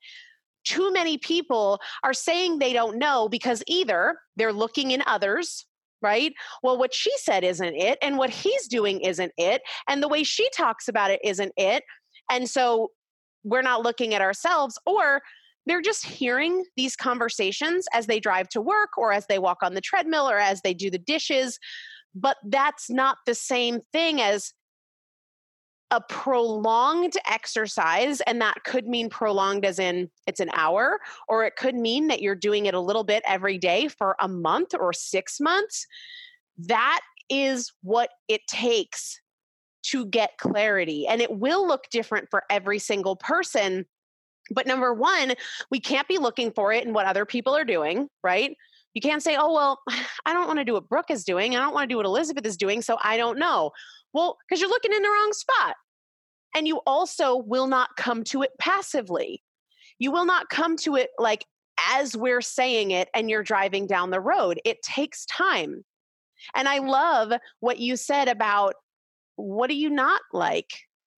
[0.66, 5.66] Too many people are saying they don't know because either they're looking in others,
[6.02, 6.34] right?
[6.64, 7.98] Well, what she said isn't it.
[8.02, 9.62] And what he's doing isn't it.
[9.88, 11.84] And the way she talks about it isn't it.
[12.30, 12.92] And so
[13.44, 15.22] we're not looking at ourselves or
[15.66, 19.76] they're just hearing these conversations as they drive to work or as they walk on
[19.76, 21.60] the treadmill or as they do the dishes
[22.16, 24.54] but that's not the same thing as
[25.92, 31.56] a prolonged exercise, and that could mean prolonged as in it's an hour, or it
[31.56, 34.94] could mean that you're doing it a little bit every day for a month or
[34.94, 35.88] six months.
[36.60, 39.20] That is what it takes
[39.82, 41.08] to get clarity.
[41.08, 43.86] And it will look different for every single person.
[44.52, 45.34] But number one,
[45.72, 48.56] we can't be looking for it in what other people are doing, right?
[49.00, 49.80] You can't say, oh, well,
[50.26, 51.56] I don't want to do what Brooke is doing.
[51.56, 52.82] I don't want to do what Elizabeth is doing.
[52.82, 53.72] So I don't know.
[54.12, 55.76] Well, because you're looking in the wrong spot.
[56.54, 59.42] And you also will not come to it passively.
[60.00, 61.46] You will not come to it like
[61.90, 64.60] as we're saying it and you're driving down the road.
[64.66, 65.86] It takes time.
[66.54, 67.32] And I love
[67.62, 68.74] what you said about
[69.38, 70.72] what do you not like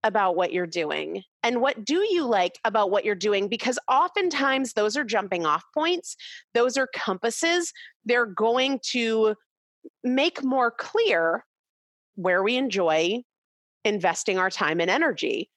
[0.04, 1.22] about what you're doing?
[1.42, 3.48] And what do you like about what you're doing?
[3.48, 6.16] Because oftentimes those are jumping off points,
[6.54, 7.72] those are compasses.
[8.04, 9.34] They're going to
[10.02, 11.44] make more clear
[12.14, 13.22] where we enjoy
[13.84, 15.50] investing our time and energy.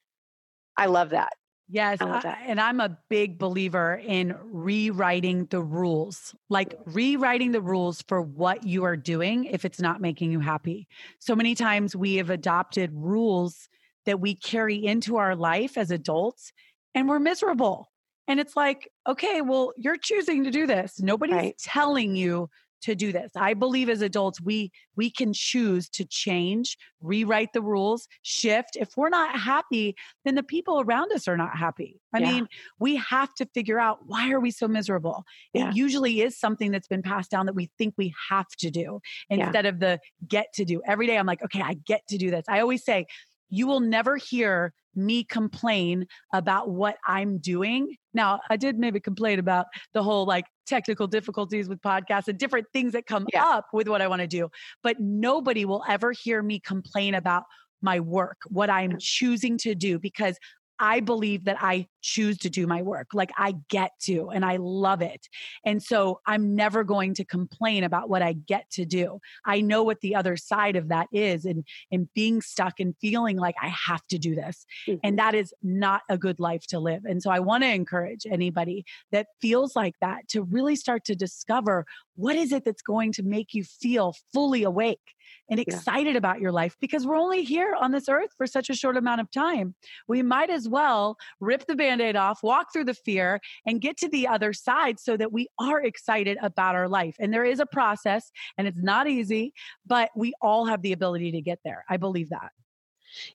[0.76, 1.32] I love that.
[1.68, 2.00] Yes.
[2.00, 8.22] I, and I'm a big believer in rewriting the rules, like rewriting the rules for
[8.22, 10.86] what you are doing if it's not making you happy.
[11.18, 13.68] So many times we have adopted rules
[14.06, 16.52] that we carry into our life as adults
[16.94, 17.90] and we're miserable.
[18.28, 21.00] And it's like, okay, well, you're choosing to do this.
[21.00, 21.58] Nobody's right.
[21.58, 22.48] telling you
[22.82, 23.32] to do this.
[23.34, 28.76] I believe as adults we we can choose to change, rewrite the rules, shift.
[28.76, 32.00] If we're not happy, then the people around us are not happy.
[32.14, 32.32] I yeah.
[32.32, 32.48] mean,
[32.78, 35.24] we have to figure out why are we so miserable?
[35.52, 35.70] Yeah.
[35.70, 39.00] It usually is something that's been passed down that we think we have to do
[39.30, 39.70] instead yeah.
[39.70, 40.82] of the get to do.
[40.86, 42.44] Every day I'm like, okay, I get to do this.
[42.48, 43.06] I always say
[43.48, 47.94] you will never hear me complain about what I'm doing.
[48.14, 52.66] Now, I did maybe complain about the whole like technical difficulties with podcasts and different
[52.72, 53.44] things that come yeah.
[53.44, 54.48] up with what I want to do,
[54.82, 57.44] but nobody will ever hear me complain about
[57.82, 60.38] my work, what I'm choosing to do, because
[60.78, 63.08] I believe that I choose to do my work.
[63.12, 65.26] Like I get to, and I love it.
[65.64, 69.20] And so I'm never going to complain about what I get to do.
[69.44, 73.36] I know what the other side of that is and, and being stuck and feeling
[73.36, 74.66] like I have to do this.
[74.86, 75.00] Mm-hmm.
[75.02, 77.04] And that is not a good life to live.
[77.04, 81.16] And so I want to encourage anybody that feels like that to really start to
[81.16, 85.15] discover what is it that's going to make you feel fully awake
[85.50, 86.18] and excited yeah.
[86.18, 89.20] about your life because we're only here on this earth for such a short amount
[89.20, 89.74] of time.
[90.08, 93.96] We might as well rip the band aid off, walk through the fear, and get
[93.98, 97.16] to the other side so that we are excited about our life.
[97.18, 99.52] And there is a process and it's not easy,
[99.86, 101.84] but we all have the ability to get there.
[101.88, 102.50] I believe that.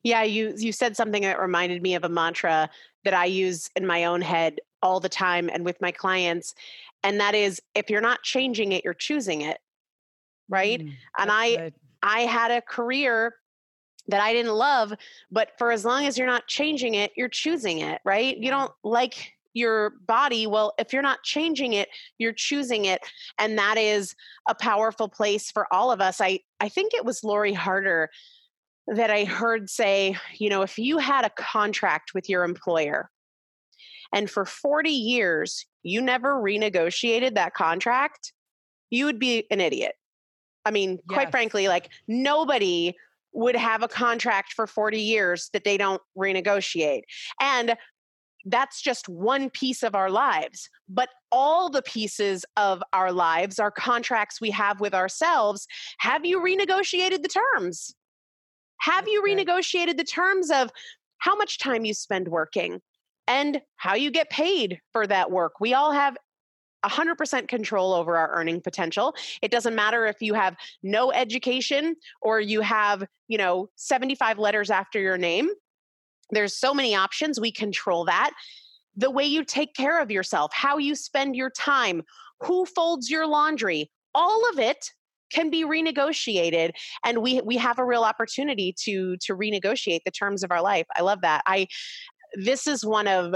[0.03, 2.69] Yeah, you you said something that reminded me of a mantra
[3.03, 6.53] that I use in my own head all the time and with my clients
[7.03, 9.59] and that is if you're not changing it you're choosing it
[10.51, 10.81] right?
[10.81, 11.71] Mm, and i
[12.03, 13.33] i had a career
[14.07, 14.93] that i didn't love
[15.31, 18.37] but for as long as you're not changing it you're choosing it right?
[18.37, 23.01] You don't like your body well if you're not changing it you're choosing it
[23.37, 24.15] and that is
[24.47, 26.21] a powerful place for all of us.
[26.21, 28.09] I i think it was lori harder
[28.87, 33.09] that i heard say you know if you had a contract with your employer
[34.13, 38.33] and for 40 years you never renegotiated that contract,
[38.89, 39.95] you would be an idiot.
[40.65, 40.99] I mean, yes.
[41.09, 42.95] quite frankly, like nobody
[43.33, 47.03] would have a contract for 40 years that they don't renegotiate.
[47.39, 47.75] And
[48.45, 50.69] that's just one piece of our lives.
[50.89, 55.67] But all the pieces of our lives, our contracts we have with ourselves,
[55.99, 57.95] have you renegotiated the terms?
[58.81, 60.71] Have you renegotiated the terms of
[61.19, 62.81] how much time you spend working?
[63.27, 65.53] and how you get paid for that work.
[65.59, 66.17] We all have
[66.83, 69.15] 100% control over our earning potential.
[69.41, 74.69] It doesn't matter if you have no education or you have, you know, 75 letters
[74.69, 75.49] after your name.
[76.31, 77.39] There's so many options.
[77.39, 78.31] We control that.
[78.95, 82.01] The way you take care of yourself, how you spend your time,
[82.41, 84.91] who folds your laundry, all of it
[85.31, 86.71] can be renegotiated
[87.05, 90.85] and we we have a real opportunity to to renegotiate the terms of our life.
[90.97, 91.41] I love that.
[91.45, 91.67] I
[92.35, 93.35] this is one of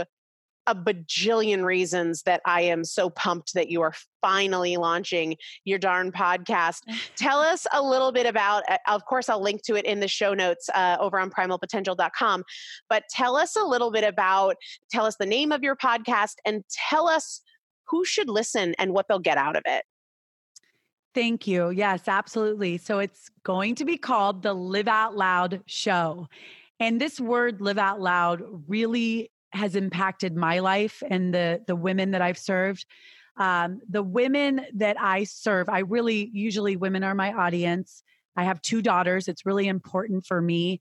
[0.67, 6.11] a bajillion reasons that I am so pumped that you are finally launching your darn
[6.11, 6.81] podcast.
[7.15, 10.07] Tell us a little bit about, uh, of course, I'll link to it in the
[10.07, 12.43] show notes uh, over on primalpotential.com,
[12.89, 14.55] but tell us a little bit about,
[14.89, 17.41] tell us the name of your podcast and tell us
[17.87, 19.83] who should listen and what they'll get out of it.
[21.13, 21.69] Thank you.
[21.69, 22.77] Yes, absolutely.
[22.77, 26.27] So it's going to be called the Live Out Loud Show.
[26.79, 32.11] And this word live out loud really has impacted my life and the the women
[32.11, 32.85] that I've served.
[33.37, 38.01] Um, the women that I serve, I really usually women are my audience.
[38.37, 39.27] I have two daughters.
[39.27, 40.79] It's really important for me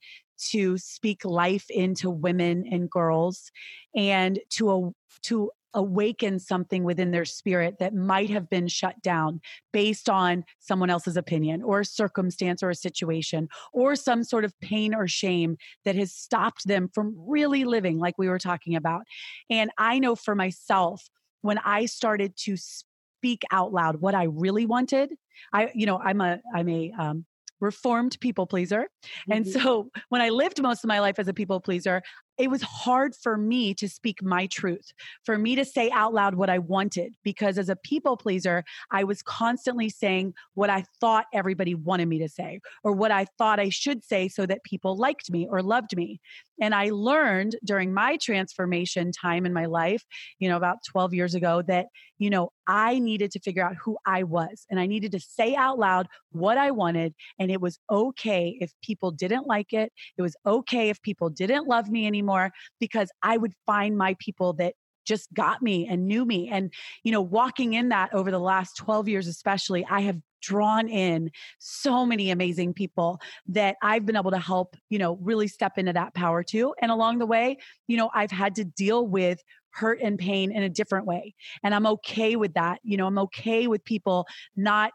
[0.51, 3.51] to speak life into women and girls
[3.95, 4.91] and to a,
[5.23, 9.41] to awaken something within their spirit that might have been shut down
[9.73, 14.59] based on someone else's opinion or a circumstance or a situation or some sort of
[14.61, 19.03] pain or shame that has stopped them from really living like we were talking about.
[19.51, 21.09] And I know for myself,
[21.43, 25.15] when I started to speak out loud what I really wanted,
[25.53, 27.27] I, you know, I'm a, I'm a, um,
[27.61, 28.83] reformed people pleaser.
[29.05, 29.33] Mm-hmm.
[29.33, 32.03] And so when I lived most of my life as a people pleaser,
[32.39, 34.93] it was hard for me to speak my truth,
[35.25, 39.05] for me to say out loud what I wanted, because as a people pleaser, I
[39.05, 43.61] was constantly saying what I thought everybody wanted me to say, or what I thought
[43.61, 46.21] I should say so that people liked me or loved me.
[46.61, 50.05] And I learned during my transformation time in my life,
[50.39, 51.87] you know, about 12 years ago, that,
[52.19, 55.55] you know, I needed to figure out who I was and I needed to say
[55.55, 57.15] out loud what I wanted.
[57.39, 59.93] And it was okay if people didn't like it.
[60.17, 64.53] It was okay if people didn't love me anymore because I would find my people
[64.55, 64.75] that
[65.05, 66.49] just got me and knew me.
[66.51, 70.89] And, you know, walking in that over the last 12 years, especially, I have drawn
[70.89, 75.79] in so many amazing people that I've been able to help, you know, really step
[75.79, 76.75] into that power too.
[76.81, 80.63] And along the way, you know, I've had to deal with hurt and pain in
[80.63, 81.35] a different way.
[81.63, 82.81] And I'm okay with that.
[82.85, 84.27] You know, I'm okay with people
[84.57, 84.93] not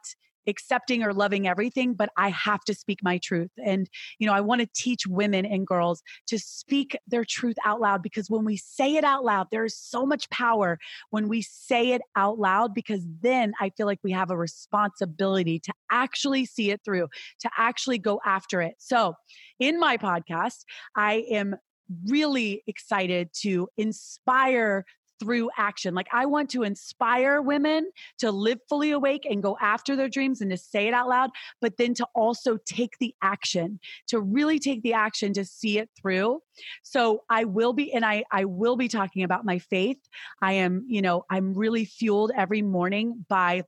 [0.49, 3.51] accepting or loving everything, but I have to speak my truth.
[3.63, 3.89] And,
[4.19, 8.03] you know, I want to teach women and girls to speak their truth out loud
[8.03, 10.77] because when we say it out loud, there is so much power
[11.11, 15.59] when we say it out loud because then I feel like we have a responsibility
[15.59, 17.07] to actually see it through,
[17.39, 18.75] to actually go after it.
[18.79, 19.13] So,
[19.59, 20.63] in my podcast,
[20.95, 21.55] I am
[22.07, 24.85] really excited to inspire
[25.19, 25.93] through action.
[25.93, 30.41] Like I want to inspire women to live fully awake and go after their dreams
[30.41, 34.59] and to say it out loud, but then to also take the action, to really
[34.59, 36.41] take the action to see it through.
[36.83, 39.99] So I will be, and I, I will be talking about my faith.
[40.41, 43.63] I am, you know, I'm really fueled every morning by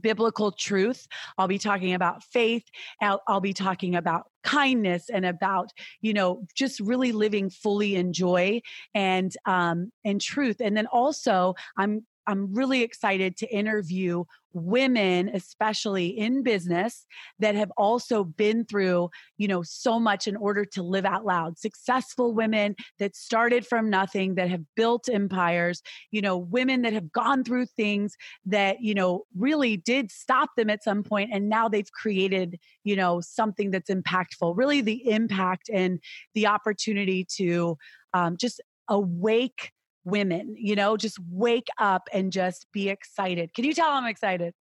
[0.00, 1.06] biblical truth.
[1.38, 2.64] I'll be talking about faith.
[3.00, 5.70] I'll, I'll, be talking about kindness and about,
[6.00, 8.62] you know, just really living fully in joy
[8.94, 10.60] and um and truth.
[10.60, 17.06] And then also I'm I'm really excited to interview women especially in business
[17.38, 19.08] that have also been through
[19.38, 21.58] you know so much in order to live out loud.
[21.58, 27.10] Successful women that started from nothing that have built empires you know women that have
[27.12, 28.14] gone through things
[28.44, 32.96] that you know really did stop them at some point and now they've created you
[32.96, 34.56] know something that's impactful.
[34.56, 35.98] Really the impact and
[36.34, 37.76] the opportunity to
[38.14, 39.72] um, just awake
[40.04, 43.54] women, you know, just wake up and just be excited.
[43.54, 44.54] Can you tell I'm excited?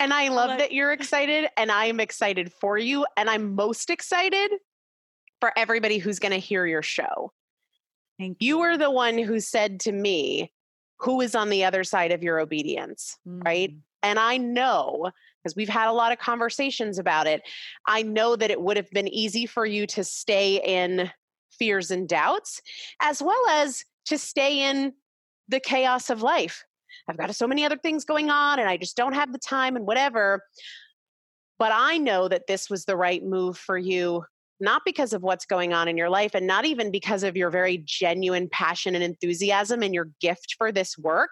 [0.00, 3.06] And I love like, that you're excited, and I'm excited for you.
[3.16, 4.50] And I'm most excited
[5.40, 7.32] for everybody who's going to hear your show.
[8.18, 8.46] Thank you.
[8.46, 10.52] You were the one who said to me,
[11.00, 13.16] Who is on the other side of your obedience?
[13.26, 13.42] Mm-hmm.
[13.42, 13.74] Right.
[14.02, 15.10] And I know
[15.44, 17.42] because we've had a lot of conversations about it.
[17.86, 21.10] I know that it would have been easy for you to stay in
[21.58, 22.62] fears and doubts,
[23.00, 24.92] as well as to stay in
[25.48, 26.64] the chaos of life.
[27.08, 29.76] I've got so many other things going on and I just don't have the time
[29.76, 30.42] and whatever.
[31.58, 34.24] But I know that this was the right move for you,
[34.60, 37.50] not because of what's going on in your life and not even because of your
[37.50, 41.30] very genuine passion and enthusiasm and your gift for this work,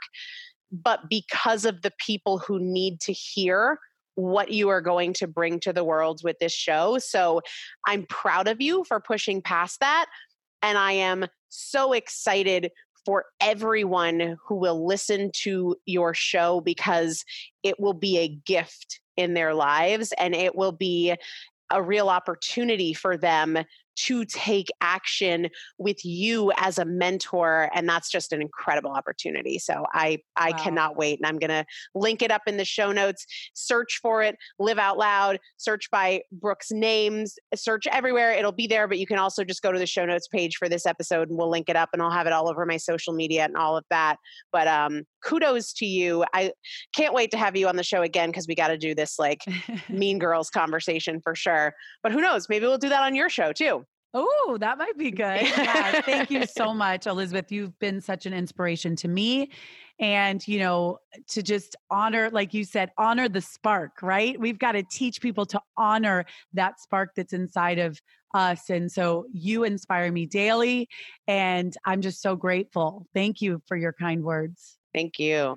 [0.70, 3.78] but because of the people who need to hear
[4.14, 6.98] what you are going to bring to the world with this show.
[6.98, 7.40] So
[7.86, 10.06] I'm proud of you for pushing past that.
[10.62, 12.70] And I am so excited
[13.04, 17.24] for everyone who will listen to your show because
[17.62, 21.14] it will be a gift in their lives and it will be
[21.70, 23.58] a real opportunity for them
[23.94, 29.58] to take action with you as a mentor and that's just an incredible opportunity.
[29.58, 30.56] So i i wow.
[30.58, 31.64] cannot wait and i'm going to
[31.94, 33.26] link it up in the show notes.
[33.54, 38.88] Search for it live out loud search by brooke's names search everywhere it'll be there
[38.88, 41.38] but you can also just go to the show notes page for this episode and
[41.38, 43.76] we'll link it up and i'll have it all over my social media and all
[43.76, 44.16] of that.
[44.52, 46.52] But um kudos to you i
[46.94, 49.18] can't wait to have you on the show again because we got to do this
[49.18, 49.44] like
[49.88, 53.52] mean girls conversation for sure but who knows maybe we'll do that on your show
[53.52, 55.42] too Oh, that might be good.
[55.42, 57.50] Yeah, thank you so much, Elizabeth.
[57.50, 59.50] You've been such an inspiration to me.
[59.98, 60.98] And, you know,
[61.28, 64.38] to just honor, like you said, honor the spark, right?
[64.38, 68.00] We've got to teach people to honor that spark that's inside of
[68.34, 68.68] us.
[68.68, 70.88] And so you inspire me daily.
[71.26, 73.06] And I'm just so grateful.
[73.14, 74.76] Thank you for your kind words.
[74.94, 75.56] Thank you.